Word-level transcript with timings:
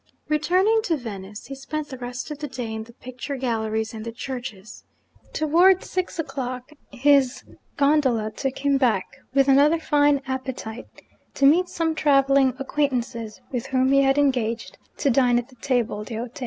Returning 0.29 0.81
to 0.85 0.97
Venice, 0.97 1.45
he 1.45 1.53
spent 1.53 1.89
the 1.89 1.97
rest 1.99 2.31
of 2.31 2.39
the 2.39 2.47
day 2.47 2.73
in 2.73 2.85
the 2.85 2.93
picture 2.93 3.35
galleries 3.35 3.93
and 3.93 4.03
the 4.03 4.11
churches. 4.11 4.83
Towards 5.31 5.91
six 5.91 6.17
o'clock 6.17 6.71
his 6.91 7.43
gondola 7.77 8.31
took 8.31 8.57
him 8.65 8.77
back, 8.79 9.05
with 9.35 9.47
another 9.47 9.77
fine 9.77 10.23
appetite, 10.25 10.87
to 11.35 11.45
meet 11.45 11.69
some 11.69 11.93
travelling 11.93 12.55
acquaintances 12.57 13.41
with 13.51 13.67
whom 13.67 13.91
he 13.91 14.01
had 14.01 14.17
engaged 14.17 14.79
to 14.97 15.11
dine 15.11 15.37
at 15.37 15.49
the 15.49 15.55
table 15.57 16.03
d'hote. 16.03 16.39